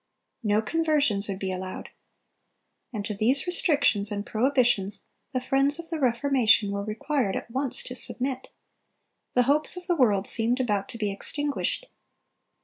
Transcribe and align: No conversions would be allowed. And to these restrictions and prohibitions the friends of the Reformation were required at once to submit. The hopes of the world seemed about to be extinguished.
No 0.41 0.63
conversions 0.63 1.27
would 1.27 1.37
be 1.37 1.51
allowed. 1.51 1.91
And 2.91 3.05
to 3.05 3.13
these 3.13 3.45
restrictions 3.45 4.11
and 4.11 4.25
prohibitions 4.25 5.03
the 5.31 5.39
friends 5.39 5.77
of 5.77 5.91
the 5.91 5.99
Reformation 5.99 6.71
were 6.71 6.83
required 6.83 7.35
at 7.35 7.51
once 7.51 7.83
to 7.83 7.93
submit. 7.93 8.47
The 9.35 9.43
hopes 9.43 9.77
of 9.77 9.85
the 9.85 9.95
world 9.95 10.25
seemed 10.25 10.59
about 10.59 10.89
to 10.89 10.97
be 10.97 11.11
extinguished. 11.11 11.85